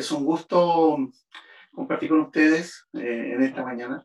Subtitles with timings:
[0.00, 0.96] Es un gusto
[1.72, 4.02] compartir con ustedes eh, en esta mañana.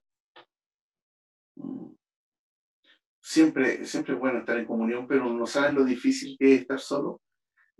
[3.21, 6.81] Siempre, siempre es bueno estar en comunión, pero no saben lo difícil que es estar
[6.81, 7.21] solo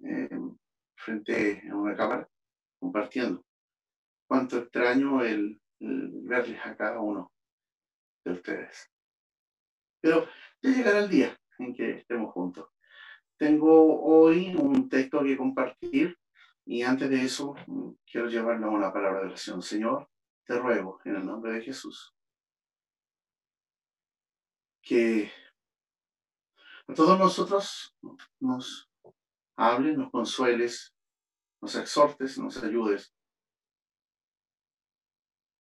[0.02, 0.30] eh,
[0.96, 2.26] frente a una cámara
[2.80, 3.44] compartiendo.
[4.30, 7.34] Cuánto extraño el, verles a cada uno
[8.24, 8.90] de ustedes.
[10.00, 10.26] Pero
[10.62, 12.70] ya llegará el día en que estemos juntos.
[13.38, 16.18] Tengo hoy un texto que compartir
[16.66, 19.62] y antes de eso, mm, quiero llevarle una palabra de oración.
[19.62, 20.10] Señor,
[20.46, 22.16] te ruego en el nombre de Jesús
[24.86, 25.32] que
[26.88, 27.96] a todos nosotros
[28.40, 28.88] nos
[29.58, 30.94] hables, nos consueles,
[31.60, 33.12] nos exhortes, nos ayudes.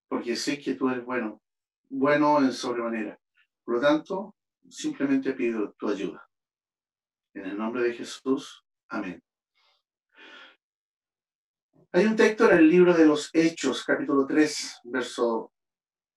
[0.08, 1.41] Porque sé que tú eres bueno,
[1.90, 3.20] bueno en sobremanera.
[3.63, 4.35] Por lo tanto,
[4.70, 6.30] simplemente pido tu ayuda.
[7.34, 9.24] En el nombre de Jesús, amén.
[11.96, 15.54] Hay un texto en el libro de los Hechos, capítulo 3, verso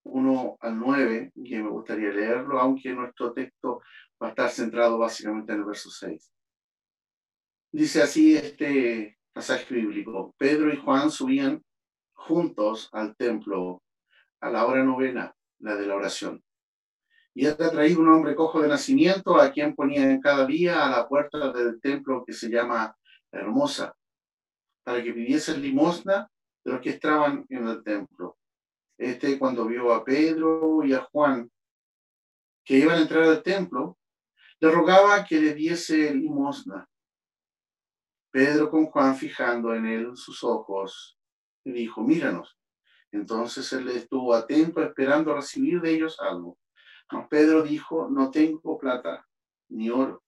[0.02, 3.80] 1 al 9, que me gustaría leerlo, aunque nuestro texto
[4.20, 6.32] va a estar centrado básicamente en el verso 6.
[7.70, 10.34] Dice así este pasaje bíblico.
[10.36, 11.62] Pedro y Juan subían
[12.12, 13.80] juntos al templo
[14.40, 16.42] a la hora novena, la de la oración.
[17.34, 21.06] Y había traído un hombre cojo de nacimiento a quien ponían cada día a la
[21.06, 22.96] puerta del templo que se llama
[23.30, 23.94] Hermosa
[24.88, 26.30] para que pidiese limosna
[26.64, 28.38] de los que estaban en el templo.
[28.96, 31.50] Este cuando vio a Pedro y a Juan
[32.64, 33.98] que iban a entrar al templo,
[34.58, 36.88] le rogaba que le diese limosna.
[38.30, 41.18] Pedro con Juan fijando en él sus ojos,
[41.64, 42.58] le dijo, míranos.
[43.12, 46.56] Entonces él estuvo atento esperando recibir de ellos algo.
[47.28, 49.28] Pedro dijo, no tengo plata
[49.68, 50.24] ni oro,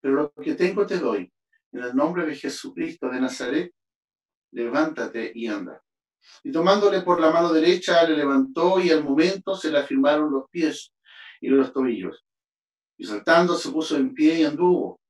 [0.00, 1.32] pero lo que tengo te doy.
[1.70, 3.72] En el nombre de Jesucristo de Nazaret,
[4.52, 5.82] levántate y anda.
[6.42, 10.48] Y tomándole por la mano derecha, le levantó y al momento se le afirmaron los
[10.50, 10.92] pies
[11.40, 12.24] y los tobillos.
[12.96, 15.00] Y saltando se puso en pie y anduvo.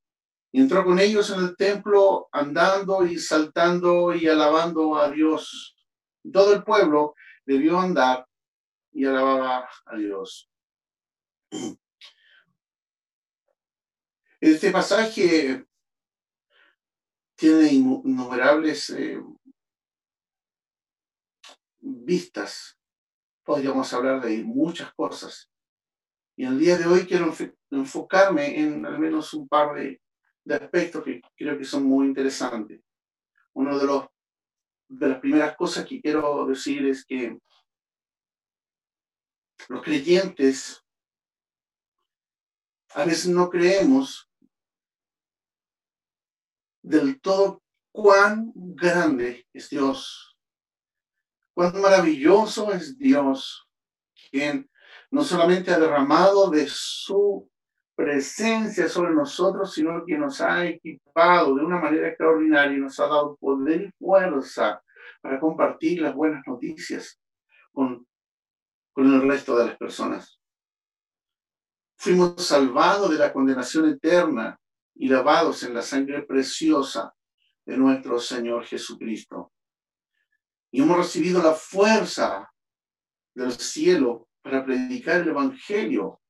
[0.52, 5.76] Y entró con ellos en el templo, andando y saltando y alabando a Dios.
[6.32, 7.14] todo el pueblo
[7.46, 8.26] debió andar
[8.92, 10.50] y alababa a Dios.
[14.42, 15.66] Este pasaje
[17.40, 19.18] tiene innumerables eh,
[21.78, 22.78] vistas.
[23.42, 25.50] Podríamos hablar de muchas cosas.
[26.36, 27.34] Y el día de hoy quiero
[27.70, 30.02] enfocarme en al menos un par de,
[30.44, 32.82] de aspectos que creo que son muy interesantes.
[33.54, 34.06] Uno de, los,
[34.88, 37.38] de las primeras cosas que quiero decir es que
[39.68, 40.84] los creyentes
[42.90, 44.29] a veces no creemos
[46.82, 50.36] del todo cuán grande es Dios,
[51.54, 53.68] cuán maravilloso es Dios,
[54.30, 54.70] quien
[55.10, 57.50] no solamente ha derramado de su
[57.94, 63.06] presencia sobre nosotros, sino que nos ha equipado de una manera extraordinaria y nos ha
[63.06, 64.82] dado poder y fuerza
[65.20, 67.20] para compartir las buenas noticias
[67.72, 68.06] con,
[68.92, 70.40] con el resto de las personas.
[71.98, 74.59] Fuimos salvados de la condenación eterna
[75.00, 77.14] y lavados en la sangre preciosa
[77.64, 79.50] de nuestro Señor Jesucristo.
[80.70, 82.52] Y hemos recibido la fuerza
[83.34, 86.20] del cielo para predicar el Evangelio.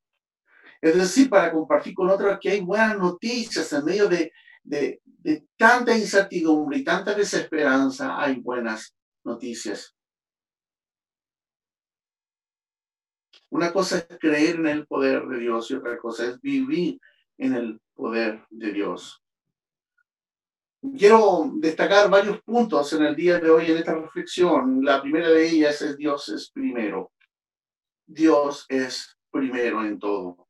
[0.79, 4.31] Es decir, para compartir con otros que hay buenas noticias en medio de,
[4.63, 8.95] de, de tanta incertidumbre y tanta desesperanza, hay buenas
[9.25, 9.93] noticias.
[13.49, 17.01] Una cosa es creer en el poder de Dios y otra cosa es vivir
[17.41, 19.19] en el poder de Dios.
[20.97, 24.83] Quiero destacar varios puntos en el día de hoy en esta reflexión.
[24.85, 27.11] La primera de ellas es Dios es primero.
[28.05, 30.47] Dios es primero en todo.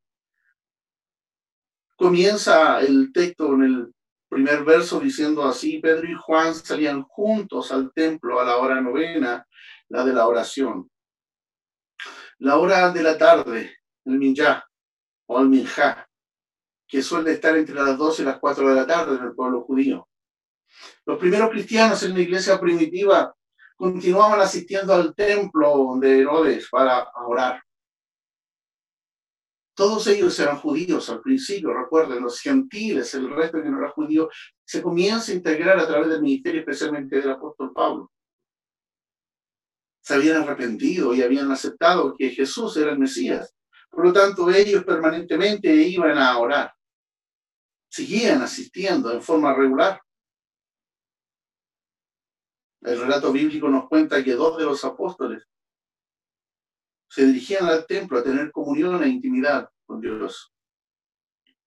[1.95, 3.95] Comienza el texto en el
[4.27, 9.47] primer verso diciendo así, Pedro y Juan salían juntos al templo a la hora novena,
[9.87, 10.89] la de la oración.
[12.39, 14.65] La hora de la tarde, el minjá
[15.27, 16.09] o el minjá,
[16.91, 19.61] que suele estar entre las 12 y las 4 de la tarde en el pueblo
[19.61, 20.09] judío.
[21.05, 23.33] Los primeros cristianos en la iglesia primitiva
[23.77, 27.63] continuaban asistiendo al templo de Herodes para orar.
[29.73, 34.29] Todos ellos eran judíos al principio, recuerden, los gentiles, el resto que no era judío,
[34.65, 38.11] se comienza a integrar a través del ministerio, especialmente del apóstol Pablo.
[40.01, 43.55] Se habían arrepentido y habían aceptado que Jesús era el Mesías.
[43.89, 46.73] Por lo tanto, ellos permanentemente iban a orar
[47.91, 50.01] seguían asistiendo en forma regular.
[52.81, 55.45] El relato bíblico nos cuenta que dos de los apóstoles
[57.09, 60.53] se dirigían al templo a tener comunión e intimidad con Dios.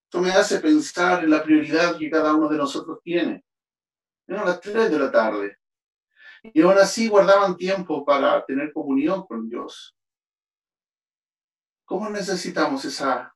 [0.05, 3.44] Esto me hace pensar en la prioridad que cada uno de nosotros tiene.
[4.27, 5.59] Eran las tres de la tarde.
[6.43, 9.94] Y aún así guardaban tiempo para tener comunión con Dios.
[11.85, 13.33] ¿Cómo necesitamos esa,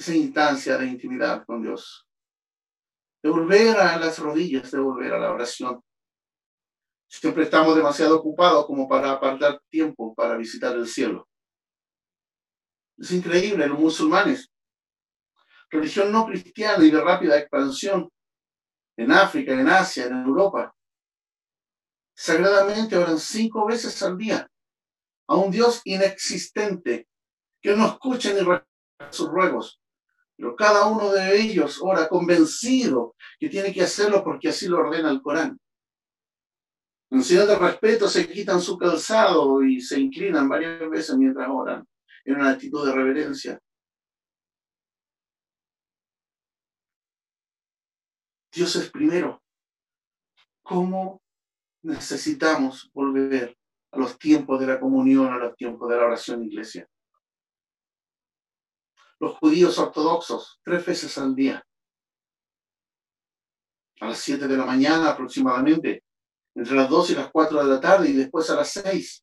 [0.00, 2.08] esa instancia de intimidad con Dios?
[3.22, 5.82] De volver a las rodillas, de volver a la oración.
[7.06, 11.28] Siempre estamos demasiado ocupados como para apartar tiempo para visitar el cielo.
[12.96, 14.50] Es increíble, los musulmanes,
[15.68, 18.10] religión no cristiana y de rápida expansión
[18.96, 20.74] en África, en Asia, en Europa,
[22.14, 24.50] sagradamente oran cinco veces al día
[25.26, 27.08] a un Dios inexistente
[27.62, 28.40] que no escucha ni
[29.10, 29.79] sus ruegos.
[30.40, 35.10] Pero cada uno de ellos ora convencido que tiene que hacerlo porque así lo ordena
[35.10, 35.60] el Corán.
[37.10, 41.86] En señal de respeto se quitan su calzado y se inclinan varias veces mientras oran,
[42.24, 43.60] en una actitud de reverencia.
[48.50, 49.42] Dios es primero.
[50.62, 51.20] ¿Cómo
[51.82, 53.58] necesitamos volver
[53.92, 56.88] a los tiempos de la comunión, a los tiempos de la oración iglesia?
[59.20, 61.64] Los judíos ortodoxos, tres veces al día,
[64.00, 66.04] a las siete de la mañana aproximadamente,
[66.54, 69.22] entre las dos y las cuatro de la tarde y después a las seis,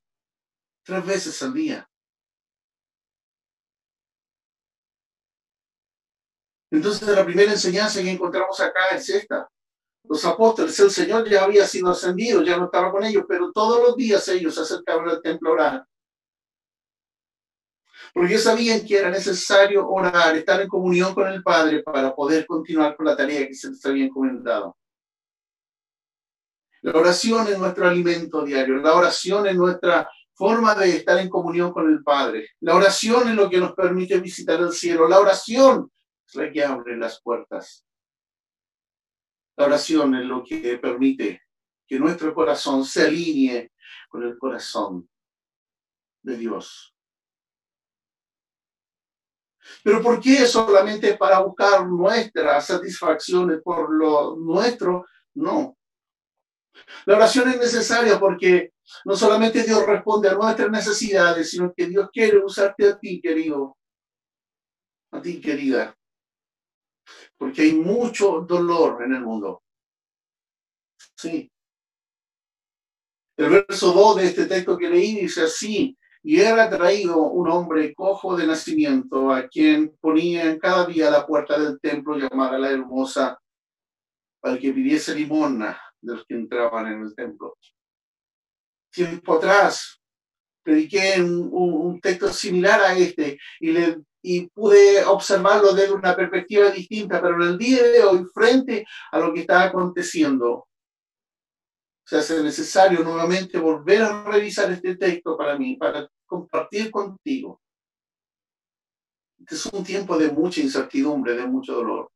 [0.83, 1.89] tres veces al día.
[6.69, 9.49] Entonces la primera enseñanza que encontramos acá es esta.
[10.03, 13.81] Los apóstoles, el Señor ya había sido ascendido, ya no estaba con ellos, pero todos
[13.81, 15.85] los días ellos se acercaban al templo orar.
[18.13, 22.95] Porque sabían que era necesario orar, estar en comunión con el Padre para poder continuar
[22.95, 24.77] con la tarea que se les había encomendado.
[26.81, 31.73] La oración es nuestro alimento diario, la oración es nuestra forma de estar en comunión
[31.73, 32.51] con el Padre.
[32.59, 35.07] La oración es lo que nos permite visitar el cielo.
[35.07, 35.91] La oración
[36.27, 37.83] es la que abre las puertas.
[39.57, 41.41] La oración es lo que permite
[41.87, 43.71] que nuestro corazón se alinee
[44.09, 45.09] con el corazón
[46.21, 46.93] de Dios.
[49.83, 55.05] Pero ¿por qué solamente para buscar nuestras satisfacciones por lo nuestro?
[55.35, 55.77] No.
[57.05, 58.73] La oración es necesaria porque
[59.05, 63.77] no solamente Dios responde a nuestras necesidades, sino que Dios quiere usarte a ti, querido,
[65.11, 65.97] a ti, querida,
[67.37, 69.63] porque hay mucho dolor en el mundo.
[71.15, 71.51] Sí.
[73.37, 77.93] El verso 2 de este texto que leí dice así, y era traído un hombre
[77.95, 82.69] cojo de nacimiento, a quien ponía en cada día la puerta del templo llamada la
[82.69, 83.39] hermosa,
[84.41, 87.57] para que pidiese limosna de los que entraban en el templo.
[88.91, 90.01] Tiempo atrás
[90.63, 96.71] prediqué un, un, texto similar a este y, le, y pude observarlo desde una perspectiva
[96.71, 100.67] distinta, pero en el día de hoy, frente a lo que está aconteciendo,
[102.05, 107.61] se hace necesario nuevamente volver a revisar este texto para mí, para compartir contigo.
[109.49, 112.11] Es un tiempo de mucha incertidumbre, de mucho dolor.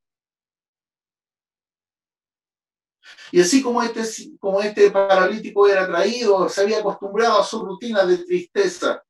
[3.32, 4.02] Y así como este,
[4.40, 9.04] como este paralítico era traído, se había acostumbrado a su rutina de tristeza,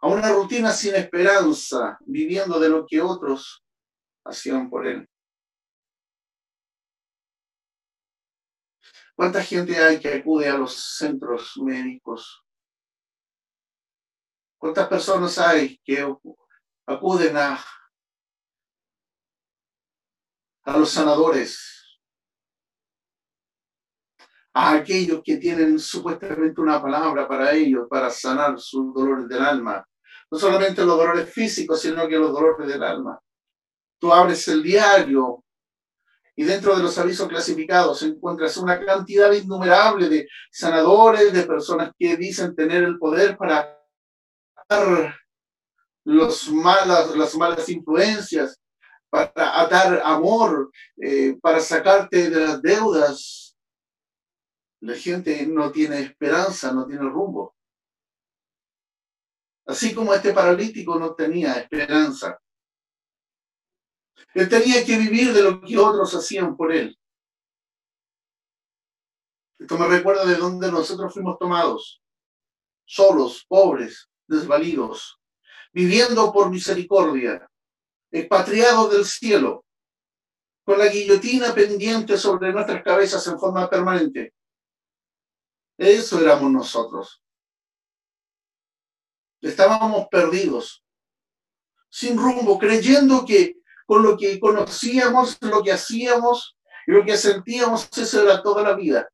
[0.00, 3.64] a una rutina sin esperanza, viviendo de lo que otros
[4.24, 5.08] hacían por él.
[9.14, 12.43] ¿Cuánta gente hay que acude a los centros médicos?
[14.64, 16.10] ¿Cuántas personas hay que
[16.86, 17.62] acuden a,
[20.64, 22.00] a los sanadores?
[24.54, 29.86] a aquellos que tienen supuestamente una palabra para ellos, para sanar sus dolores del alma.
[30.30, 33.20] No solamente los dolores físicos, sino que los dolores del alma.
[33.98, 35.44] Tú abres el diario
[36.34, 42.16] y dentro de los avisos clasificados encuentras una cantidad innumerable de sanadores, de personas que
[42.16, 43.83] dicen tener el poder para
[46.04, 48.60] los malas, las malas influencias,
[49.10, 53.56] para atar amor, eh, para sacarte de las deudas,
[54.80, 57.54] la gente no tiene esperanza, no tiene rumbo.
[59.66, 62.38] Así como este paralítico no tenía esperanza.
[64.34, 66.98] Él tenía que vivir de lo que otros hacían por él.
[69.58, 72.02] Esto me recuerda de donde nosotros fuimos tomados,
[72.84, 75.20] solos, pobres, desvalidos,
[75.72, 77.48] viviendo por misericordia,
[78.10, 79.64] expatriados del cielo,
[80.64, 84.32] con la guillotina pendiente sobre nuestras cabezas en forma permanente
[85.76, 87.22] Eso éramos nosotros.
[89.42, 90.82] Estábamos perdidos,
[91.90, 97.88] sin rumbo, creyendo que con lo que conocíamos, lo que hacíamos y lo que sentíamos,
[97.96, 99.08] eso era toda la vida.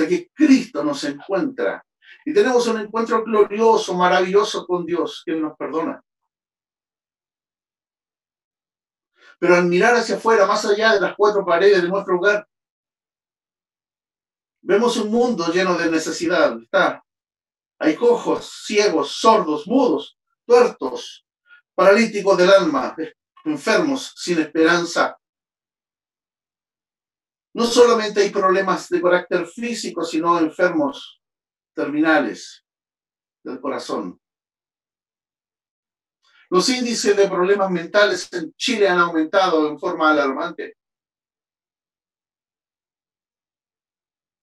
[0.00, 1.84] Hasta que Cristo nos encuentra
[2.24, 6.02] y tenemos un encuentro glorioso, maravilloso con Dios, que nos perdona.
[9.38, 12.48] Pero al mirar hacia afuera, más allá de las cuatro paredes de nuestro hogar,
[14.62, 16.58] vemos un mundo lleno de necesidad.
[16.62, 17.04] Está.
[17.78, 21.26] Hay cojos, ciegos, sordos, mudos, tuertos,
[21.74, 22.96] paralíticos del alma,
[23.44, 25.19] enfermos, sin esperanza.
[27.52, 31.20] No solamente hay problemas de carácter físico, sino enfermos
[31.74, 32.64] terminales
[33.42, 34.20] del corazón.
[36.48, 40.76] Los índices de problemas mentales en Chile han aumentado en forma alarmante.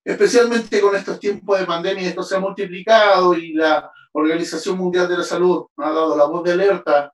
[0.06, 5.18] Especialmente con estos tiempos de pandemia, esto se ha multiplicado y la Organización Mundial de
[5.18, 7.14] la Salud ha dado la voz de alerta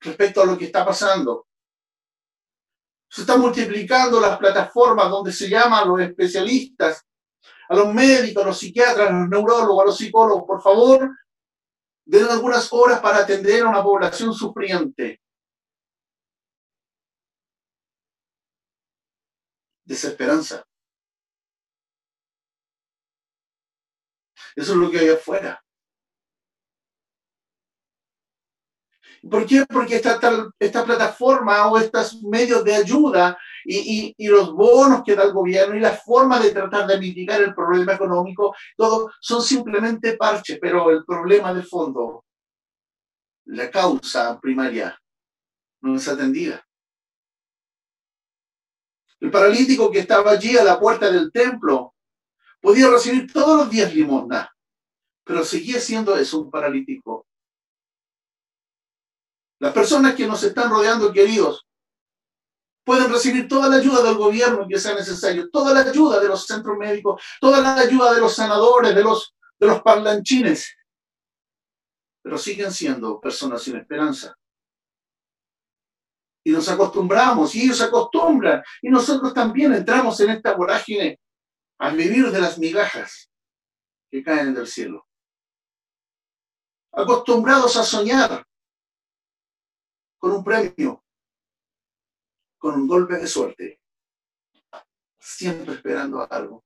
[0.00, 1.46] respecto a lo que está pasando.
[3.12, 7.06] Se están multiplicando las plataformas donde se llaman a los especialistas,
[7.68, 11.10] a los médicos, a los psiquiatras, a los neurólogos, a los psicólogos, por favor,
[12.06, 15.20] den algunas horas para atender a una población sufriente.
[19.84, 20.64] Desesperanza.
[24.56, 25.61] Eso es lo que hay afuera.
[29.30, 29.64] ¿Por qué?
[29.66, 30.18] Porque esta,
[30.58, 35.76] esta plataforma o estos medios de ayuda y, y, los bonos que da el gobierno
[35.76, 40.90] y la forma de tratar de mitigar el problema económico, todo son simplemente parches, pero
[40.90, 42.24] el problema de fondo,
[43.44, 45.00] la causa primaria,
[45.82, 46.66] no es atendida.
[49.20, 51.94] El paralítico que estaba allí a la puerta del templo
[52.60, 54.52] podía recibir todos los días limosna,
[55.22, 57.24] pero seguía siendo eso un paralítico
[59.62, 61.64] las personas que nos están rodeando, queridos,
[62.84, 66.44] pueden recibir toda la ayuda del gobierno que sea necesario, toda la ayuda de los
[66.48, 70.76] centros médicos, toda la ayuda de los sanadores, de los, de los parlanchines,
[72.24, 74.36] pero siguen siendo personas sin esperanza.
[76.44, 81.20] Y nos acostumbramos, y ellos acostumbran, y nosotros también entramos en esta vorágine
[81.78, 83.30] a vivir de las migajas
[84.10, 85.06] que caen del cielo.
[86.92, 88.44] Acostumbrados a soñar
[90.22, 91.04] con un premio,
[92.56, 93.80] con un golpe de suerte,
[95.18, 96.64] siempre esperando algo.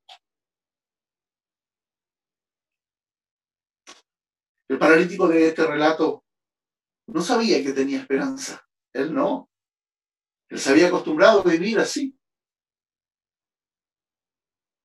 [4.68, 6.26] El paralítico de este relato
[7.06, 8.62] no sabía que tenía esperanza.
[8.92, 9.48] Él no.
[10.50, 12.14] Él se había acostumbrado a vivir así.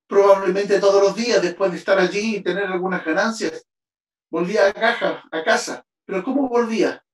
[0.08, 3.66] Probablemente todos los días, después de estar allí y tener algunas ganancias,
[4.30, 5.86] volvía a, caja, a casa.
[6.06, 7.04] Pero ¿cómo volvía?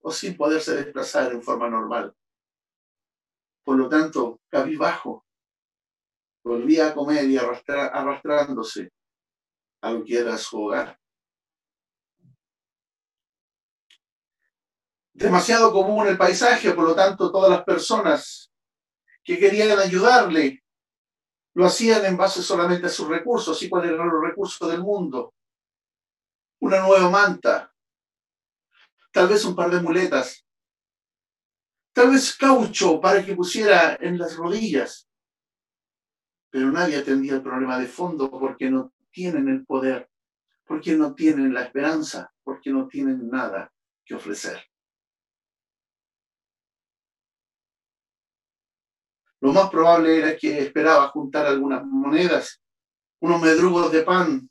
[0.00, 2.14] O sin poderse desplazar en forma normal.
[3.64, 5.24] Por lo tanto, cabizbajo,
[6.44, 8.92] volvía a comer y arrastrándose
[9.82, 10.98] a lo que era su hogar.
[15.12, 18.50] Demasiado común el paisaje, por lo tanto, todas las personas
[19.22, 20.62] que querían ayudarle
[21.54, 23.62] lo hacían en base solamente a sus recursos.
[23.62, 25.34] ¿Y cuáles eran los recursos del mundo?
[26.60, 27.73] Una nueva manta,
[29.14, 30.44] tal vez un par de muletas,
[31.92, 35.08] tal vez caucho para que pusiera en las rodillas.
[36.50, 40.10] Pero nadie atendía el problema de fondo porque no tienen el poder,
[40.64, 43.72] porque no tienen la esperanza, porque no tienen nada
[44.04, 44.60] que ofrecer.
[49.40, 52.60] Lo más probable era que esperaba juntar algunas monedas,
[53.20, 54.50] unos medrugos de pan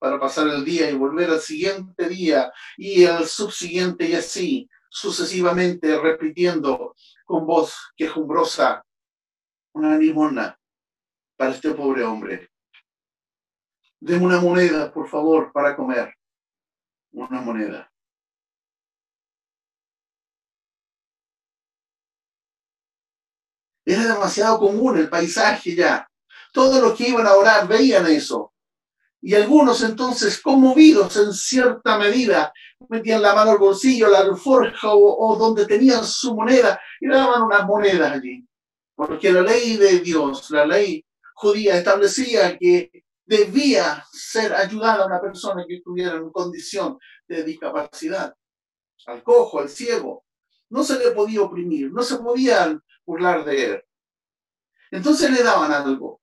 [0.00, 6.00] para pasar el día y volver al siguiente día y al subsiguiente y así sucesivamente
[6.00, 8.84] repitiendo con voz quejumbrosa
[9.74, 10.58] una limona
[11.36, 12.50] para este pobre hombre.
[14.00, 16.14] Deme una moneda, por favor, para comer.
[17.12, 17.92] Una moneda.
[23.84, 26.08] Era demasiado común el paisaje ya.
[26.52, 28.54] Todos los que iban a orar veían eso.
[29.22, 32.52] Y algunos entonces, conmovidos en cierta medida,
[32.88, 37.66] metían la mano al bolsillo, la alforja o, donde tenían su moneda y daban unas
[37.66, 38.46] monedas allí.
[38.94, 45.20] Porque la ley de Dios, la ley judía establecía que debía ser ayudada a una
[45.20, 46.98] persona que estuviera en condición
[47.28, 48.34] de discapacidad,
[49.06, 50.24] al cojo, al ciego.
[50.70, 53.84] No se le podía oprimir, no se podían burlar de él.
[54.90, 56.19] Entonces le daban algo.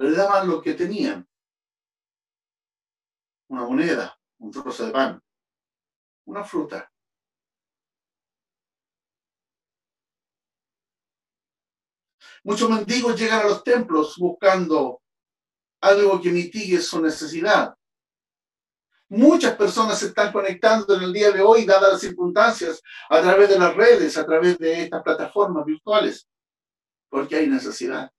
[0.00, 1.28] Le daban lo que tenían.
[3.48, 5.22] Una moneda, un trozo de pan,
[6.24, 6.90] una fruta.
[12.42, 15.02] Muchos mendigos llegan a los templos buscando
[15.82, 17.74] algo que mitigue su necesidad.
[19.10, 22.80] Muchas personas se están conectando en el día de hoy, dadas las circunstancias,
[23.10, 26.26] a través de las redes, a través de estas plataformas virtuales,
[27.10, 28.10] porque hay necesidad.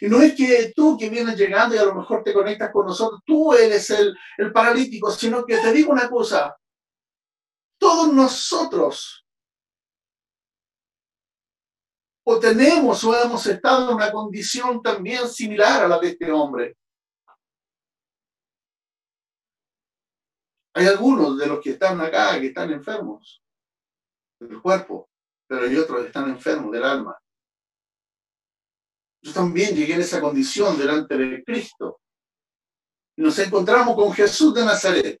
[0.00, 2.86] Y no es que tú que vienes llegando y a lo mejor te conectas con
[2.86, 6.56] nosotros, tú eres el, el paralítico, sino que te digo una cosa,
[7.78, 9.24] todos nosotros
[12.30, 16.76] o tenemos o hemos estado en una condición también similar a la de este hombre.
[20.74, 23.42] Hay algunos de los que están acá que están enfermos
[24.38, 25.08] del cuerpo,
[25.48, 27.18] pero hay otros que están enfermos del alma.
[29.22, 32.00] Yo también llegué en esa condición delante de Cristo.
[33.16, 35.20] Y nos encontramos con Jesús de Nazaret,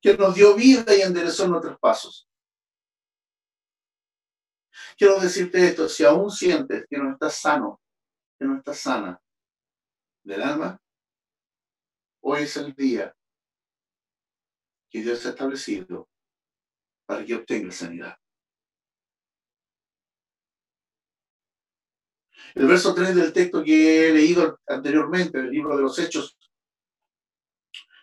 [0.00, 2.28] que nos dio vida y enderezó nuestros pasos.
[4.96, 7.80] Quiero decirte esto, si aún sientes que no estás sano,
[8.38, 9.20] que no estás sana
[10.24, 10.80] del alma,
[12.22, 13.14] hoy es el día
[14.90, 16.08] que Dios ha establecido
[17.06, 18.16] para que obtengas sanidad.
[22.54, 26.38] El verso 3 del texto que he leído anteriormente, del libro de los Hechos,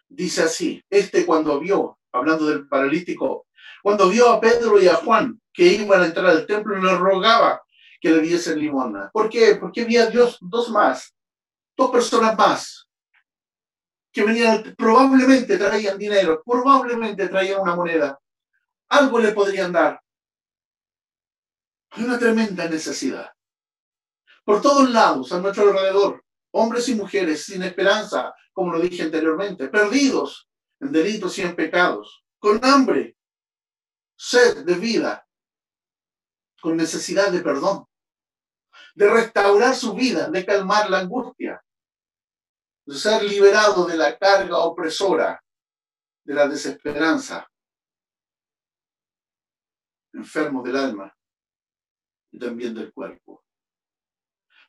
[0.10, 3.48] dice así, este cuando vio, hablando del paralítico,
[3.82, 7.62] cuando vio a Pedro y a Juan que iban a entrar al templo, le rogaba
[8.00, 9.10] que le diesen limosna.
[9.14, 9.56] ¿Por qué?
[9.56, 11.16] Porque había Dios dos más,
[11.78, 12.90] dos personas más,
[14.12, 18.20] que venían, probablemente traían dinero, probablemente traían una moneda,
[18.90, 20.02] algo le podrían dar.
[21.92, 23.32] Hay una tremenda necesidad.
[24.52, 29.70] Por todos lados, a nuestro alrededor, hombres y mujeres sin esperanza, como lo dije anteriormente,
[29.70, 30.50] perdidos
[30.82, 33.16] en delitos y en pecados, con hambre,
[34.18, 35.26] sed de vida,
[36.62, 37.86] con necesidad de perdón,
[38.94, 41.64] de restaurar su vida, de calmar la angustia,
[42.86, 45.42] de ser liberado de la carga opresora,
[46.26, 47.50] de la desesperanza,
[50.12, 51.18] enfermo del alma
[52.34, 53.31] y también del cuerpo.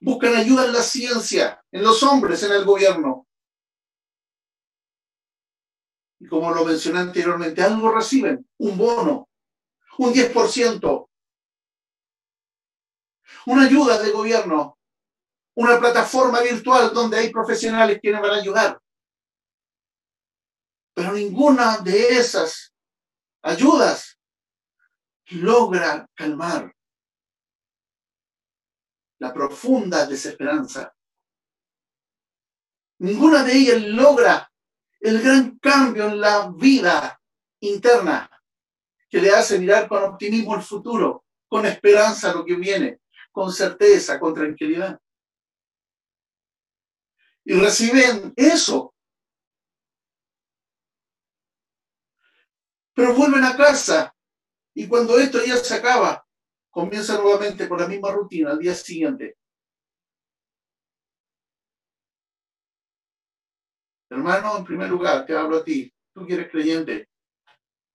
[0.03, 3.29] Buscan ayuda en la ciencia, en los hombres, en el gobierno.
[6.19, 9.29] Y como lo mencioné anteriormente, algo reciben, un bono,
[9.99, 11.09] un 10%,
[13.47, 14.77] una ayuda de gobierno,
[15.55, 18.83] una plataforma virtual donde hay profesionales que van a ayudar.
[20.95, 22.75] Pero ninguna de esas
[23.41, 24.19] ayudas
[25.27, 26.75] logra calmar
[29.23, 30.93] la profunda desesperanza.
[32.99, 34.53] Ninguna de ellas logra
[34.99, 37.21] el gran cambio en la vida
[37.61, 38.29] interna
[39.09, 44.19] que le hace mirar con optimismo el futuro, con esperanza lo que viene, con certeza,
[44.19, 45.01] con tranquilidad.
[47.45, 48.93] Y reciben eso.
[52.93, 54.13] Pero vuelven a casa
[54.75, 56.22] y cuando esto ya se acaba,
[56.73, 59.37] comienza nuevamente con la misma rutina al día siguiente.
[64.11, 65.95] Hermano, en primer lugar, te hablo a ti.
[66.13, 67.09] Tú que eres creyente,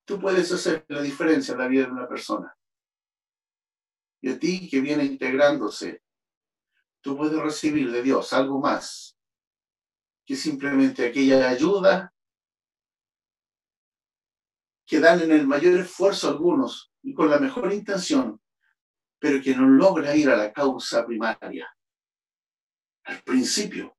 [0.06, 2.56] tú puedes hacer la diferencia en la vida de una persona.
[4.22, 6.04] Y a ti que viene integrándose,
[7.02, 9.18] tú puedes recibir de Dios algo más
[10.26, 12.14] que simplemente aquella ayuda
[14.86, 18.42] que dan en el mayor esfuerzo algunos y con la mejor intención,
[19.20, 21.68] pero que no logra ir a la causa primaria,
[23.06, 23.96] al principio.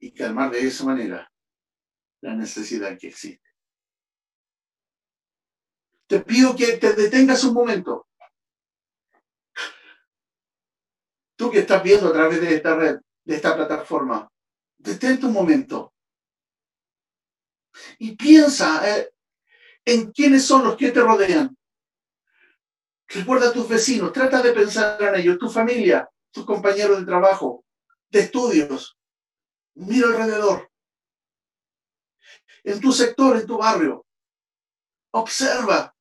[0.00, 1.30] Y calmar de esa manera
[2.20, 3.48] la necesidad que existe.
[6.06, 8.08] Te pido que te detengas un momento.
[11.36, 14.28] Tú que estás viendo a través de esta red, de esta plataforma,
[14.78, 15.92] detente un momento.
[17.98, 19.12] Y piensa eh,
[19.84, 21.57] en quiénes son los que te rodean.
[23.08, 27.64] Recuerda a tus vecinos, trata de pensar en ellos, tu familia, tus compañeros de trabajo,
[28.10, 28.98] de estudios.
[29.74, 30.68] Mira alrededor
[32.68, 34.06] en tu sector, en tu barrio.
[35.12, 35.94] Observa.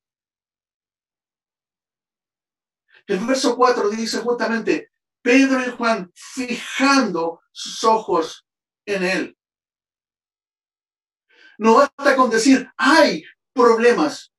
[3.06, 4.92] El verso 4 dice justamente,
[5.22, 8.46] Pedro y Juan fijando sus ojos
[8.86, 9.38] en él.
[11.58, 14.34] No basta con decir, hay problemas,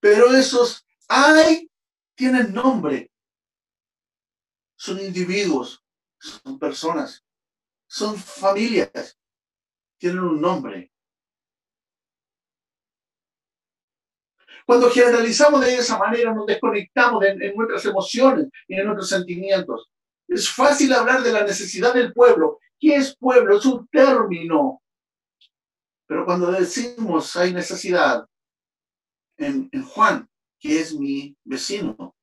[0.00, 1.70] pero esos hay,
[2.14, 3.10] tienen nombre.
[4.76, 5.84] Son individuos,
[6.18, 7.22] son personas,
[7.86, 9.18] son familias,
[9.98, 10.90] tienen un nombre.
[14.64, 19.90] Cuando generalizamos de esa manera, nos desconectamos en nuestras emociones y en nuestros sentimientos.
[20.26, 22.58] Es fácil hablar de la necesidad del pueblo.
[22.80, 23.58] ¿Qué es pueblo?
[23.58, 24.82] Es un término.
[26.06, 28.26] Pero cuando decimos hay necesidad,
[29.36, 30.28] en Juan,
[30.62, 32.14] que es mi vecino,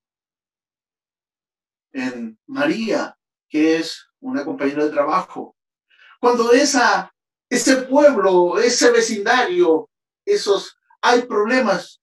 [1.91, 3.17] en María,
[3.49, 5.57] que es una compañera de trabajo,
[6.21, 7.13] cuando esa,
[7.49, 9.89] ese pueblo, ese vecindario,
[10.25, 12.01] esos, hay problemas,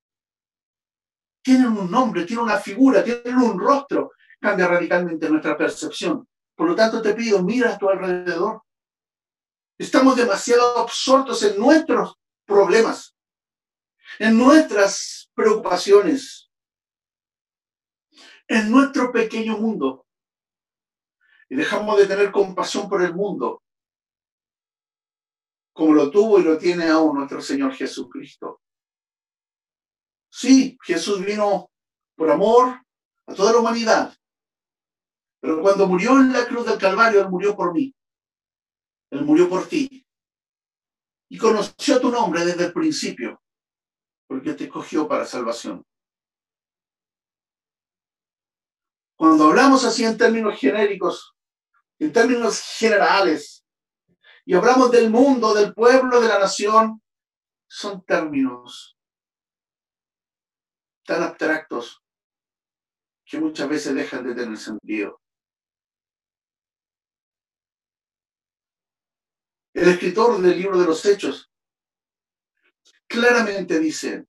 [1.42, 6.28] tienen un nombre, tienen una figura, tienen un rostro, cambia radicalmente nuestra percepción.
[6.54, 8.62] Por lo tanto, te pido, mira a tu alrededor.
[9.78, 13.15] Estamos demasiado absortos en nuestros problemas,
[14.18, 16.50] en nuestras preocupaciones,
[18.48, 20.06] en nuestro pequeño mundo.
[21.48, 23.62] Y dejamos de tener compasión por el mundo,
[25.72, 28.60] como lo tuvo y lo tiene aún nuestro Señor Jesucristo.
[30.28, 31.70] Sí, Jesús vino
[32.16, 32.82] por amor
[33.26, 34.16] a toda la humanidad,
[35.40, 37.94] pero cuando murió en la cruz del Calvario, Él murió por mí.
[39.10, 40.04] Él murió por ti.
[41.28, 43.40] Y conoció tu nombre desde el principio,
[44.26, 45.84] porque te escogió para salvación.
[49.16, 51.34] Cuando hablamos así en términos genéricos,
[51.98, 53.64] en términos generales,
[54.44, 57.02] y hablamos del mundo, del pueblo, de la nación,
[57.68, 58.96] son términos
[61.04, 62.02] tan abstractos
[63.24, 65.20] que muchas veces dejan de tener sentido.
[69.74, 71.50] El escritor del libro de los Hechos
[73.08, 74.26] claramente dice,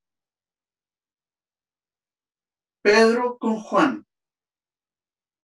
[2.82, 4.06] Pedro con Juan,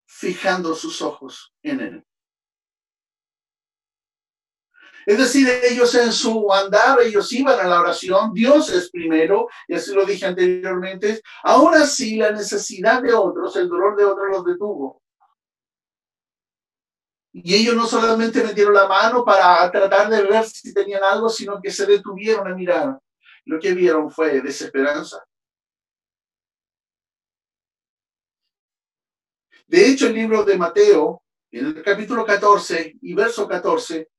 [0.08, 2.06] fijando sus ojos en él.
[5.06, 9.76] Es decir, ellos en su andar, ellos iban a la oración, Dios es primero, y
[9.76, 14.46] así lo dije anteriormente, aún así la necesidad de otros, el dolor de otros los
[14.46, 15.02] detuvo.
[17.34, 21.60] Y ellos no solamente metieron la mano para tratar de ver si tenían algo, sino
[21.62, 23.00] que se detuvieron a mirar.
[23.46, 25.24] Lo que vieron fue desesperanza.
[29.68, 34.10] De hecho, el libro de Mateo, en el capítulo 14 y verso 14,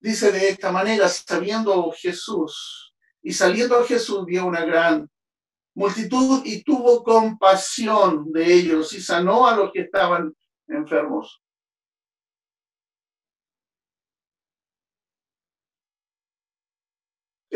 [0.00, 5.10] dice de esta manera, sabiendo Jesús y saliendo Jesús vio una gran
[5.74, 10.34] multitud y tuvo compasión de ellos y sanó a los que estaban
[10.68, 11.42] enfermos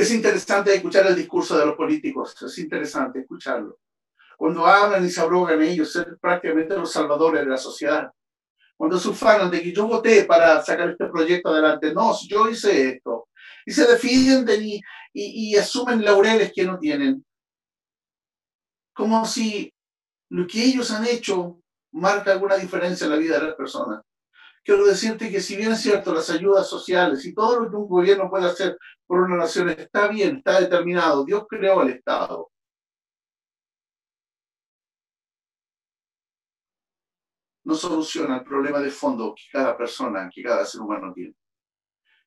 [0.00, 3.80] Es interesante escuchar el discurso de los políticos, es interesante escucharlo.
[4.38, 8.10] Cuando hablan y se abrogan ellos, ser prácticamente los salvadores de la sociedad.
[8.78, 12.88] Cuando se ufanan de que yo voté para sacar este proyecto adelante, no, yo hice
[12.92, 13.28] esto.
[13.66, 14.80] Y se defienden y,
[15.12, 17.22] y, y asumen laureles que no tienen.
[18.94, 19.70] Como si
[20.30, 21.60] lo que ellos han hecho
[21.92, 24.00] marca alguna diferencia en la vida de las personas
[24.64, 27.88] quiero decirte que si bien es cierto, las ayudas sociales y todo lo que un
[27.88, 32.50] gobierno puede hacer por una nación está bien, está determinado, Dios creó el Estado.
[37.64, 41.34] No soluciona el problema de fondo que cada persona, que cada ser humano tiene.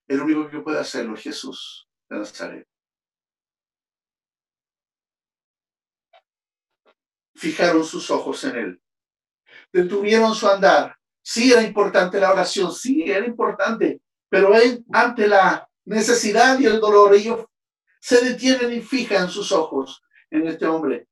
[0.08, 2.68] El único que puede hacerlo es Jesús de Nazaret.
[7.36, 8.82] Fijaron sus ojos en él.
[9.72, 15.68] Detuvieron su andar Sí era importante la oración, sí era importante, pero él, ante la
[15.86, 17.46] necesidad y el dolor, ellos
[18.00, 21.08] se detienen y fijan sus ojos en este hombre.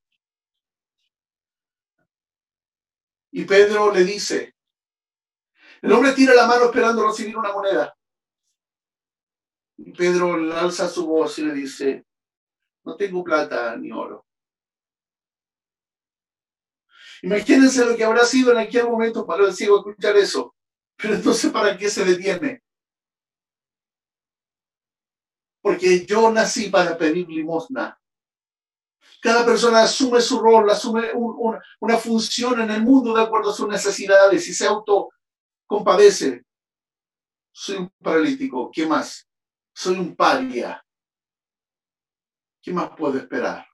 [3.30, 4.54] Y Pedro le dice,
[5.80, 7.96] el hombre tira la mano esperando recibir una moneda.
[9.78, 12.04] Y Pedro alza su voz y le dice,
[12.84, 14.26] no tengo plata ni oro,
[17.22, 20.54] Imagínense lo que habrá sido en aquel momento para el ciego escuchar eso.
[20.96, 22.62] Pero entonces, ¿para qué se detiene?
[25.60, 27.96] Porque yo nací para pedir limosna.
[29.20, 31.12] Cada persona asume su rol, asume
[31.78, 36.44] una función en el mundo de acuerdo a sus necesidades y se autocompadece.
[37.52, 39.28] Soy un paralítico, ¿qué más?
[39.72, 40.84] Soy un paria.
[42.60, 43.64] ¿Qué más puedo esperar?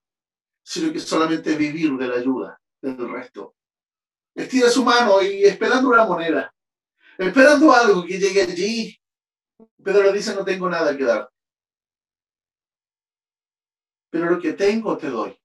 [0.62, 3.54] Sino que solamente vivir de la ayuda del resto.
[4.34, 6.54] Estira su mano y esperando una moneda,
[7.18, 9.00] esperando algo que llegue allí.
[9.82, 11.28] Pedro le dice, no tengo nada que dar.
[14.10, 15.36] Pero lo que tengo te doy.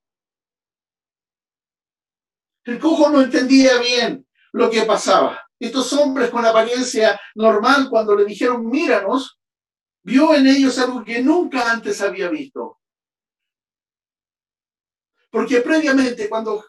[2.66, 5.44] El cojo no entendía bien lo que pasaba.
[5.60, 9.40] Estos hombres con apariencia normal, cuando le dijeron, míranos,
[10.04, 12.80] vio en ellos algo que nunca antes había visto.
[15.30, 16.64] Porque previamente, cuando,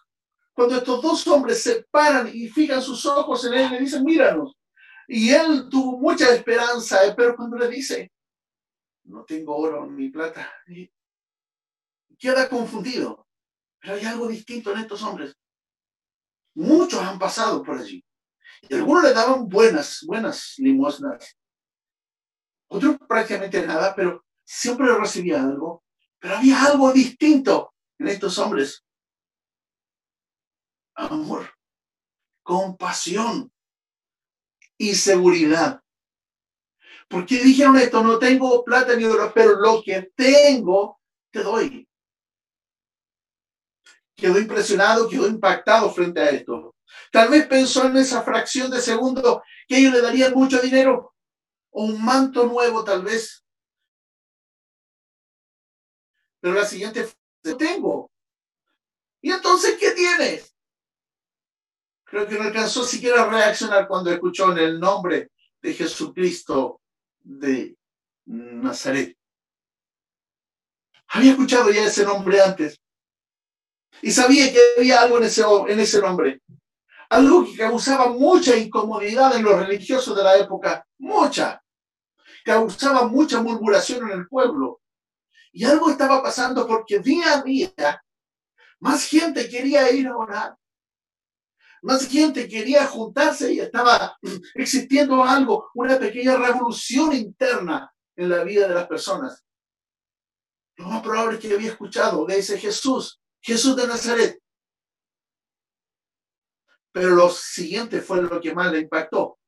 [0.55, 4.57] cuando estos dos hombres se paran y fijan sus ojos en él, le dicen, míranos.
[5.09, 8.13] Y él tuvo mucha esperanza, pero cuando le dice,
[9.05, 10.51] no tengo oro ni plata,
[12.19, 13.27] queda confundido.
[13.81, 15.37] Pero hay algo distinto en estos hombres.
[16.55, 18.03] Muchos han pasado por allí.
[18.63, 21.37] Y algunos le daban buenas, buenas limosnas.
[22.69, 25.83] Otros prácticamente nada, pero siempre recibía algo.
[26.19, 28.84] Pero había algo distinto en estos hombres.
[30.97, 31.51] Amor,
[32.43, 33.53] compasión
[34.79, 35.83] y seguridad.
[37.09, 38.03] ¿Por qué dijeron esto?
[38.03, 41.89] No tengo plata ni oro, pero lo que tengo te doy.
[44.17, 46.75] Quedó impresionado, quedó impactado frente a esto.
[47.11, 51.15] Tal vez pensó en esa fracción de segundo que ellos le darían mucho dinero
[51.71, 53.45] o un manto nuevo tal vez.
[56.41, 57.09] Pero la siguiente
[57.59, 58.11] tengo.
[59.21, 60.54] ¿Y entonces qué tienes?
[62.15, 66.81] Creo que no alcanzó siquiera a reaccionar cuando escuchó en el nombre de Jesucristo
[67.19, 67.77] de
[68.27, 69.19] Nazaret.
[71.09, 72.81] Había escuchado ya ese nombre antes
[74.01, 76.41] y sabía que había algo en ese, en ese nombre.
[77.11, 81.61] Algo que causaba mucha incomodidad en los religiosos de la época, mucha.
[82.45, 84.81] Causaba mucha murmuración en el pueblo.
[85.51, 88.05] Y algo estaba pasando porque día a día
[88.79, 90.57] más gente quería ir a orar.
[91.85, 94.17] Más gente quería juntarse y estaba
[94.55, 99.45] existiendo algo, una pequeña revolución interna en la vida de las personas.
[100.77, 104.43] Lo más probable es que había escuchado de ese Jesús, Jesús de Nazaret.
[106.91, 109.39] Pero lo siguiente fue lo que más le impactó.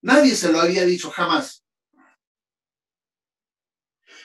[0.00, 1.66] Nadie se lo había dicho jamás.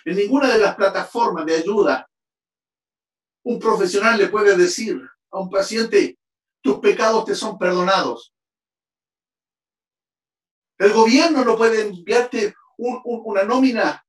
[0.06, 2.10] En ninguna de las plataformas de ayuda,
[3.44, 6.18] un profesional le puede decir a un paciente,
[6.64, 8.34] tus pecados te son perdonados.
[10.80, 14.04] El gobierno no puede enviarte una nómina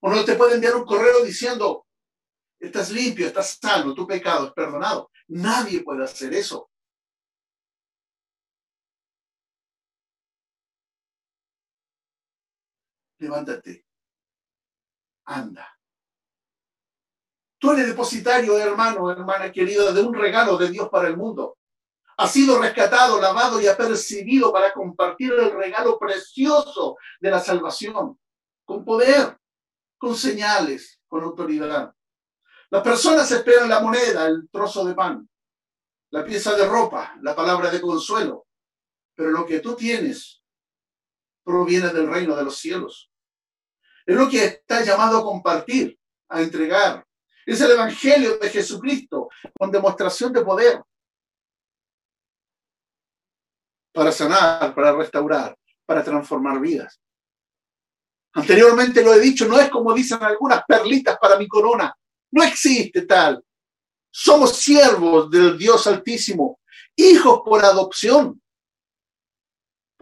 [0.00, 1.86] o no te puede enviar un correo diciendo,
[2.60, 5.10] estás limpio, estás sano, tu pecado es perdonado.
[5.28, 6.70] Nadie puede hacer eso.
[13.18, 13.86] Levántate.
[15.24, 15.73] Anda.
[17.64, 21.56] Tú eres depositario, hermano, hermana querida, de un regalo de Dios para el mundo.
[22.18, 28.20] Ha sido rescatado, lavado y apercibido para compartir el regalo precioso de la salvación,
[28.66, 29.38] con poder,
[29.96, 31.94] con señales, con autoridad.
[32.68, 35.26] Las personas esperan la moneda, el trozo de pan,
[36.10, 38.46] la pieza de ropa, la palabra de consuelo,
[39.14, 40.42] pero lo que tú tienes
[41.42, 43.10] proviene del reino de los cielos.
[44.04, 45.98] Es lo que está llamado a compartir,
[46.28, 47.06] a entregar,
[47.46, 49.28] es el Evangelio de Jesucristo
[49.58, 50.82] con demostración de poder
[53.92, 57.00] para sanar, para restaurar, para transformar vidas.
[58.34, 61.96] Anteriormente lo he dicho, no es como dicen algunas perlitas para mi corona.
[62.32, 63.44] No existe tal.
[64.10, 66.60] Somos siervos del Dios Altísimo,
[66.96, 68.42] hijos por adopción.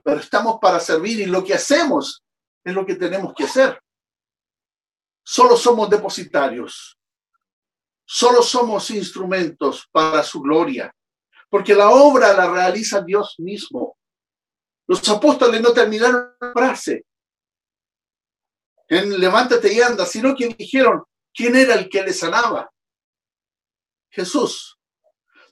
[0.02, 2.24] Pero estamos para servir y lo que hacemos
[2.64, 3.78] es lo que tenemos que hacer.
[5.22, 6.98] Solo somos depositarios.
[8.14, 10.94] Solo somos instrumentos para su gloria,
[11.48, 13.96] porque la obra la realiza Dios mismo.
[14.87, 17.07] Los apóstoles no terminaron la frase
[18.87, 22.70] en levántate y anda, sino que dijeron quién era el que le sanaba.
[24.11, 24.79] Jesús.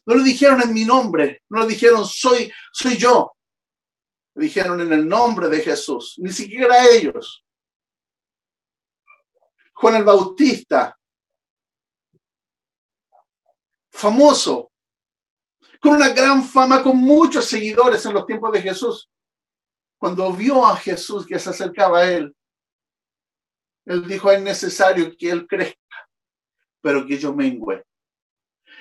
[0.04, 3.32] No lo dijeron en mi nombre, no lo dijeron soy, soy yo.
[4.34, 7.42] Dijeron en el nombre de Jesús, ni siquiera ellos.
[9.72, 10.99] Juan el Bautista
[13.90, 14.70] famoso,
[15.80, 19.10] con una gran fama, con muchos seguidores en los tiempos de Jesús.
[19.98, 22.34] Cuando vio a Jesús que se acercaba a él,
[23.86, 26.08] él dijo, es necesario que él crezca,
[26.80, 27.84] pero que yo mengüe.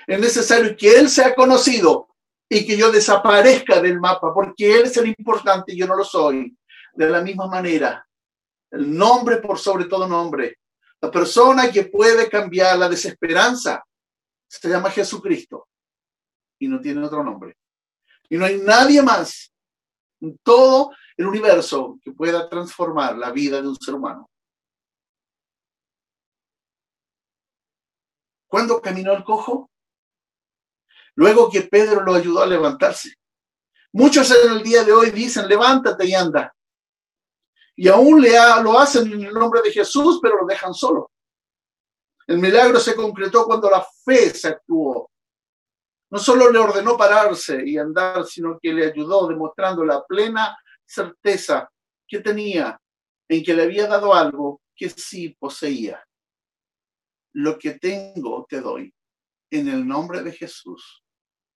[0.06, 2.08] Es necesario que él sea conocido
[2.48, 6.04] y que yo desaparezca del mapa, porque él es el importante y yo no lo
[6.04, 6.56] soy.
[6.92, 8.06] De la misma manera,
[8.70, 10.58] el nombre por sobre todo nombre,
[11.00, 13.84] la persona que puede cambiar la desesperanza
[14.50, 15.68] se llama Jesucristo
[16.58, 17.56] y no tiene otro nombre.
[18.28, 19.52] Y no hay nadie más
[20.20, 24.28] en todo el universo que pueda transformar la vida de un ser humano.
[28.48, 29.70] ¿Cuándo caminó el cojo?
[31.14, 33.14] Luego que Pedro lo ayudó a levantarse.
[33.92, 36.54] Muchos en el día de hoy dicen, levántate y anda.
[37.76, 38.32] Y aún le
[38.62, 41.10] lo hacen en el nombre de Jesús, pero lo dejan solo.
[42.26, 45.10] El milagro se concretó cuando la fe se actuó.
[46.10, 51.70] No solo le ordenó pararse y andar, sino que le ayudó demostrando la plena certeza
[52.06, 52.80] que tenía
[53.28, 56.04] en que le había dado algo que sí poseía.
[57.34, 58.92] Lo que tengo te doy.
[59.52, 61.04] En el nombre de Jesús,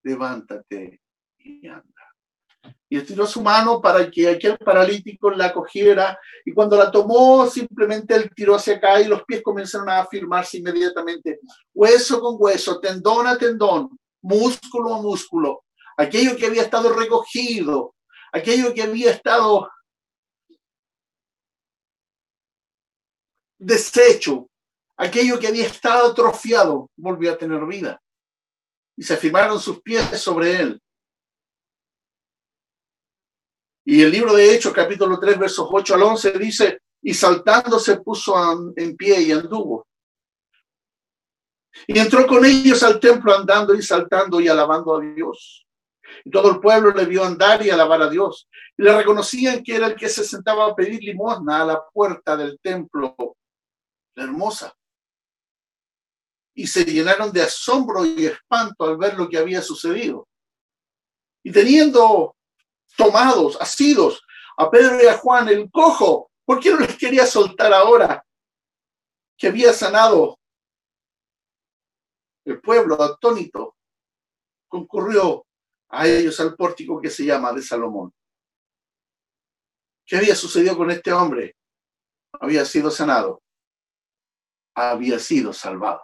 [0.03, 1.01] levántate
[1.39, 1.94] y anda
[2.95, 8.15] y estiró su mano para que aquel paralítico la cogiera y cuando la tomó simplemente
[8.15, 11.41] él tiró hacia acá y los pies comenzaron a afirmarse inmediatamente,
[11.75, 15.65] hueso con hueso, tendón a tendón, músculo a músculo,
[15.97, 17.97] aquello que había estado recogido,
[18.33, 19.69] aquello que había estado
[23.59, 24.49] deshecho,
[24.97, 28.01] aquello que había estado atrofiado, volvió a tener vida.
[28.97, 30.81] Y se afirmaron sus pies sobre él.
[33.85, 37.99] Y el libro de Hechos, capítulo 3, versos 8 al 11, dice, y saltando se
[37.99, 38.35] puso
[38.77, 39.87] en pie y anduvo.
[41.87, 45.67] Y entró con ellos al templo andando y saltando y alabando a Dios.
[46.25, 48.49] Y todo el pueblo le vio andar y alabar a Dios.
[48.77, 52.37] Y le reconocían que era el que se sentaba a pedir limosna a la puerta
[52.37, 53.37] del templo,
[54.15, 54.75] la hermosa.
[56.55, 60.29] Y se llenaron de asombro y espanto al ver lo que había sucedido.
[61.43, 62.37] Y teniendo
[62.97, 64.23] tomados, asidos
[64.57, 66.31] a Pedro y a Juan, el cojo.
[66.45, 68.25] ¿Por qué no les quería soltar ahora
[69.37, 70.39] que había sanado?
[72.45, 73.77] El pueblo atónito
[74.69, 75.47] concurrió
[75.89, 78.13] a ellos al pórtico que se llama de Salomón.
[80.05, 81.57] ¿Qué había sucedido con este hombre?
[82.41, 83.43] Había sido sanado.
[84.75, 86.03] Había sido salvado.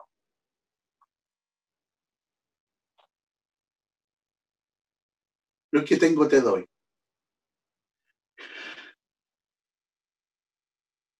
[5.73, 6.70] Lo que tengo te doy.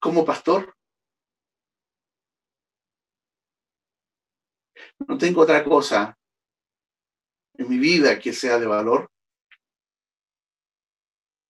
[0.01, 0.75] Como pastor.
[5.07, 6.19] No tengo otra cosa
[7.55, 9.11] en mi vida que sea de valor,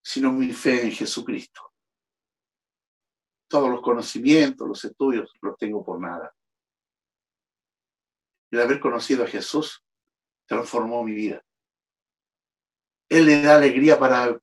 [0.02, 1.72] sino mi fe en Jesucristo.
[3.48, 6.34] Todos los conocimientos, los estudios, los tengo por nada.
[8.50, 9.84] El haber conocido a Jesús
[10.46, 11.44] transformó mi vida.
[13.08, 14.36] Él le da alegría para,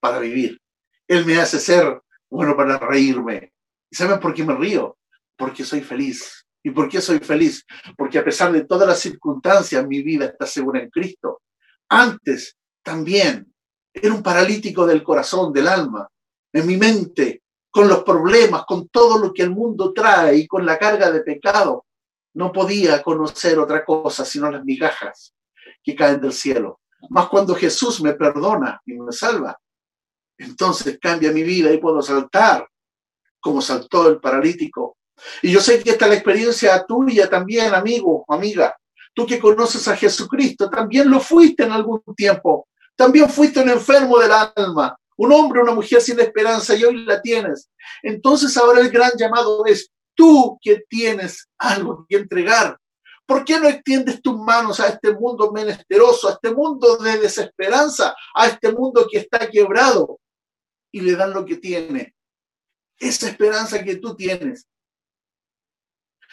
[0.00, 0.60] para vivir.
[1.08, 3.52] Él me hace ser bueno para reírme.
[3.90, 4.96] ¿Y saben por qué me río?
[5.36, 6.46] Porque soy feliz.
[6.62, 7.64] ¿Y por qué soy feliz?
[7.96, 11.42] Porque a pesar de todas las circunstancias, mi vida está segura en Cristo.
[11.88, 13.52] Antes también
[13.92, 16.08] era un paralítico del corazón, del alma,
[16.52, 20.66] en mi mente, con los problemas, con todo lo que el mundo trae y con
[20.66, 21.86] la carga de pecado.
[22.34, 25.34] No podía conocer otra cosa sino las migajas
[25.82, 26.80] que caen del cielo.
[27.08, 29.58] Más cuando Jesús me perdona y me salva,
[30.42, 32.66] entonces cambia mi vida y puedo saltar
[33.40, 34.96] como saltó el paralítico.
[35.42, 38.76] Y yo sé que esta es la experiencia tuya también, amigo, amiga.
[39.14, 42.68] Tú que conoces a Jesucristo, también lo fuiste en algún tiempo.
[42.96, 47.20] También fuiste un enfermo del alma, un hombre, una mujer sin esperanza y hoy la
[47.20, 47.70] tienes.
[48.02, 52.78] Entonces ahora el gran llamado es tú que tienes algo que entregar.
[53.26, 58.14] ¿Por qué no extiendes tus manos a este mundo menesteroso, a este mundo de desesperanza,
[58.34, 60.18] a este mundo que está quebrado?
[60.92, 62.14] Y le dan lo que tiene.
[62.98, 64.66] Esa esperanza que tú tienes.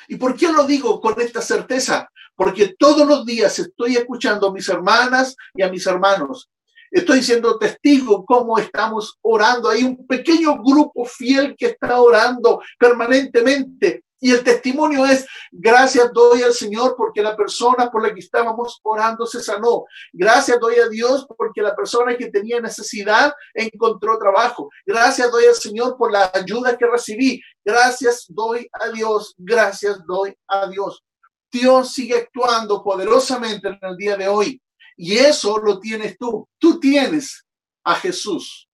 [0.08, 2.10] ¿Y por qué lo digo con esta certeza?
[2.36, 6.50] Porque todos los días estoy escuchando a mis hermanas y a mis hermanos.
[6.92, 9.70] Estoy siendo testigo cómo estamos orando.
[9.70, 16.42] Hay un pequeño grupo fiel que está orando permanentemente y el testimonio es, gracias doy
[16.42, 19.86] al Señor porque la persona por la que estábamos orando se sanó.
[20.12, 24.70] Gracias doy a Dios porque la persona que tenía necesidad encontró trabajo.
[24.86, 27.42] Gracias doy al Señor por la ayuda que recibí.
[27.64, 29.36] Gracias doy a Dios.
[29.38, 31.04] Gracias doy a Dios.
[31.52, 34.62] Dios sigue actuando poderosamente en el día de hoy.
[34.96, 36.48] Y eso lo tienes tú.
[36.58, 37.46] Tú tienes
[37.84, 38.68] a Jesús.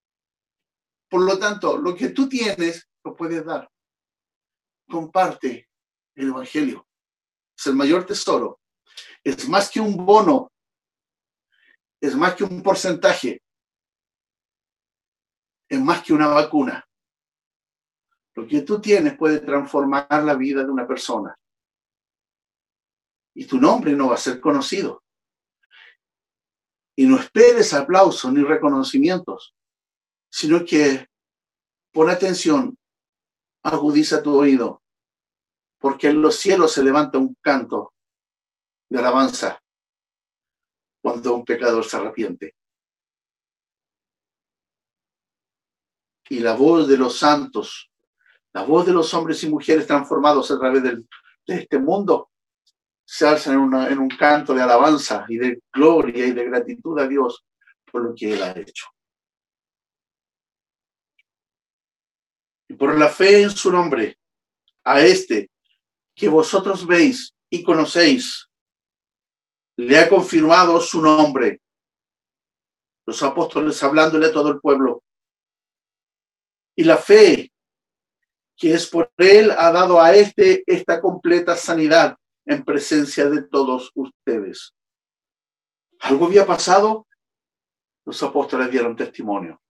[1.10, 3.73] Por lo tanto, lo que tú tienes, lo puedes dar
[4.88, 5.70] comparte
[6.16, 6.88] el Evangelio.
[7.58, 8.60] Es el mayor tesoro.
[9.24, 10.52] Es más que un bono.
[12.02, 13.42] Es más que un porcentaje.
[15.70, 16.88] Es más que una vacuna.
[18.36, 21.38] Lo que tú tienes puede transformar la vida de una persona.
[23.36, 25.04] Y tu nombre no va a ser conocido.
[26.96, 29.56] Y no esperes aplausos ni reconocimientos,
[30.32, 31.08] sino que
[31.92, 32.78] pon atención
[33.64, 34.82] agudiza tu oído,
[35.80, 37.94] porque en los cielos se levanta un canto
[38.90, 39.60] de alabanza.
[41.02, 42.56] cuando un pecador se arrepiente.
[46.30, 47.92] Y la voz de los santos,
[48.54, 51.04] la voz de los hombres y mujeres transformados a través de
[51.46, 52.32] este mundo,
[53.04, 57.08] se alzan en, en un canto de alabanza y de gloria y de gratitud a
[57.08, 57.46] Dios
[57.92, 58.93] por lo que Él ha hecho.
[62.78, 64.18] Por la fe en su nombre,
[64.84, 65.50] a este
[66.16, 68.50] que vosotros veis y conocéis,
[69.78, 71.62] le ha confirmado su nombre.
[73.06, 75.04] Los apóstoles hablándole a todo el pueblo.
[76.76, 77.52] Y la fe
[78.56, 83.92] que es por él ha dado a este esta completa sanidad en presencia de todos
[83.96, 84.74] ustedes.
[86.00, 87.08] ¿Algo había pasado?
[88.06, 89.63] Los apóstoles dieron testimonio.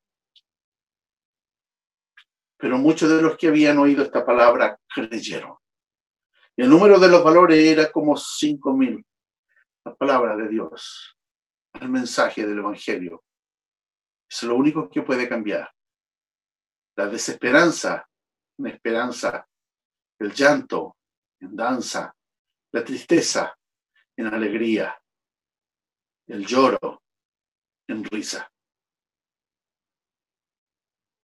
[2.64, 5.58] Pero muchos de los que habían oído esta palabra creyeron.
[6.56, 9.06] El número de los valores era como cinco mil
[9.84, 11.18] la palabra de Dios,
[11.74, 13.26] el mensaje del Evangelio.
[14.30, 15.70] Es lo único que puede cambiar.
[16.96, 18.08] La desesperanza
[18.58, 19.46] en esperanza,
[20.20, 20.96] el llanto
[21.42, 22.16] en danza,
[22.72, 23.60] la tristeza
[24.16, 24.98] en alegría,
[26.28, 27.04] el lloro
[27.90, 28.50] en risa.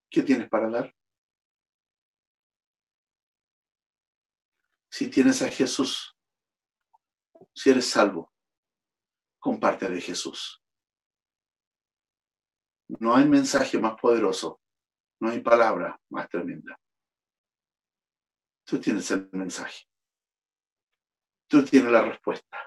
[0.09, 0.98] ¿Qué tienes para dar?
[4.99, 6.13] Si tienes a Jesús,
[7.55, 8.33] si eres salvo,
[9.39, 10.61] comparte de Jesús.
[12.99, 14.59] No hay mensaje más poderoso,
[15.21, 16.77] no hay palabra más tremenda.
[18.65, 19.85] Tú tienes el mensaje.
[21.47, 22.57] Tú tienes la respuesta.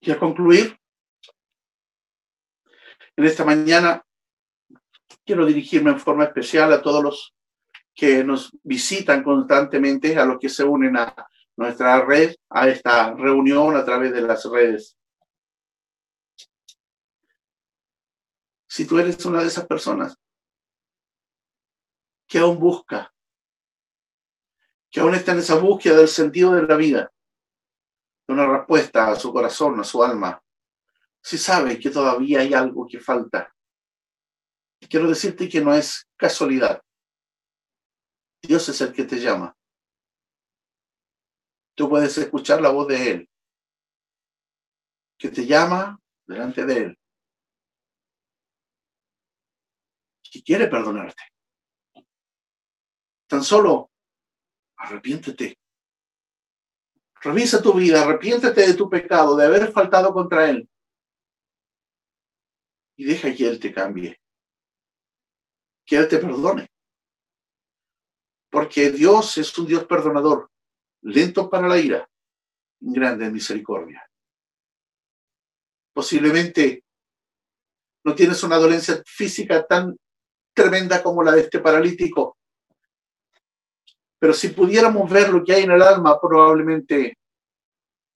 [0.00, 0.76] Y a concluir,
[3.14, 4.04] en esta mañana
[5.24, 7.36] quiero dirigirme en forma especial a todos los
[7.94, 11.14] que nos visitan constantemente, a los que se unen a
[11.56, 14.96] nuestra red, a esta reunión a través de las redes.
[18.66, 20.16] Si tú eres una de esas personas
[22.26, 23.12] que aún busca,
[24.90, 27.12] que aún está en esa búsqueda del sentido de la vida,
[28.26, 30.42] de una respuesta a su corazón, a su alma,
[31.20, 33.54] si sabe que todavía hay algo que falta,
[34.88, 36.82] quiero decirte que no es casualidad.
[38.42, 39.56] Dios es el que te llama.
[41.74, 43.30] Tú puedes escuchar la voz de Él,
[45.16, 46.98] que te llama delante de Él,
[50.22, 51.22] que quiere perdonarte.
[53.28, 53.90] Tan solo
[54.76, 55.56] arrepiéntete.
[57.22, 60.68] Revisa tu vida, arrepiéntete de tu pecado, de haber faltado contra Él.
[62.96, 64.20] Y deja que Él te cambie.
[65.86, 66.71] Que Él te perdone.
[68.52, 70.50] Porque Dios es un Dios perdonador
[71.00, 72.06] lento para la ira,
[72.78, 74.06] grande en misericordia.
[75.94, 76.84] Posiblemente
[78.04, 79.96] no tienes una dolencia física tan
[80.54, 82.36] tremenda como la de este paralítico,
[84.18, 87.18] pero si pudiéramos ver lo que hay en el alma, probablemente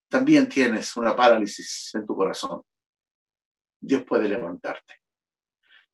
[0.09, 2.63] también tienes una parálisis en tu corazón.
[3.81, 5.01] Dios puede levantarte.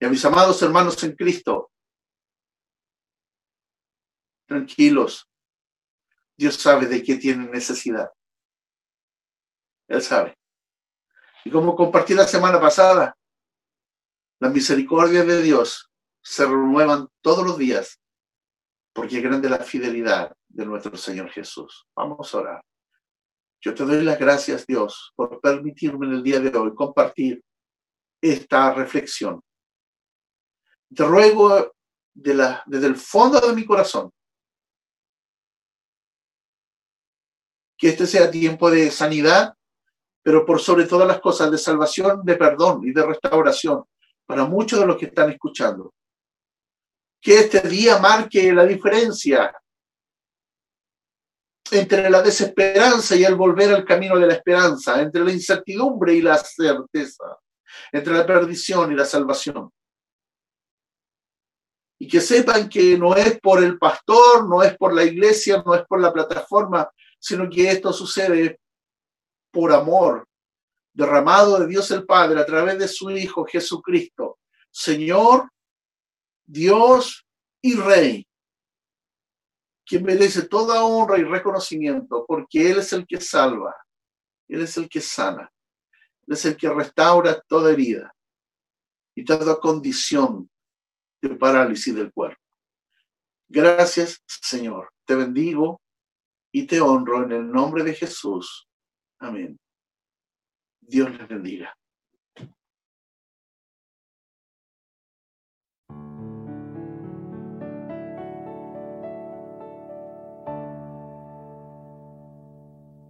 [0.00, 1.71] Y a mis amados hermanos en Cristo,
[4.52, 5.28] tranquilos,
[6.36, 8.10] Dios sabe de qué tienen necesidad.
[9.88, 10.36] Él sabe.
[11.44, 13.16] Y como compartí la semana pasada,
[14.40, 15.90] las misericordias de Dios
[16.22, 18.00] se renuevan todos los días,
[18.92, 21.86] porque es grande la fidelidad de nuestro Señor Jesús.
[21.96, 22.64] Vamos a orar.
[23.60, 27.42] Yo te doy las gracias, Dios, por permitirme en el día de hoy compartir
[28.20, 29.40] esta reflexión.
[30.94, 31.72] Te ruego
[32.14, 34.12] de la, desde el fondo de mi corazón
[37.82, 39.56] que este sea tiempo de sanidad,
[40.22, 43.82] pero por sobre todas las cosas de salvación, de perdón y de restauración
[44.24, 45.92] para muchos de los que están escuchando.
[47.20, 49.52] Que este día marque la diferencia
[51.72, 56.22] entre la desesperanza y el volver al camino de la esperanza, entre la incertidumbre y
[56.22, 57.36] la certeza,
[57.90, 59.72] entre la perdición y la salvación.
[61.98, 65.74] Y que sepan que no es por el pastor, no es por la iglesia, no
[65.74, 66.88] es por la plataforma,
[67.22, 68.58] sino que esto sucede
[69.52, 70.28] por amor
[70.92, 74.40] derramado de Dios el Padre a través de su Hijo Jesucristo,
[74.72, 75.48] Señor,
[76.44, 77.24] Dios
[77.62, 78.26] y Rey,
[79.86, 83.74] quien merece toda honra y reconocimiento, porque Él es el que salva,
[84.48, 85.50] Él es el que sana,
[86.26, 88.12] Él es el que restaura toda herida
[89.14, 90.50] y toda condición
[91.22, 92.42] de parálisis del cuerpo.
[93.48, 94.90] Gracias, Señor.
[95.04, 95.81] Te bendigo
[96.52, 98.68] y te honro en el nombre de Jesús.
[99.18, 99.58] Amén.
[100.80, 101.74] Dios les bendiga.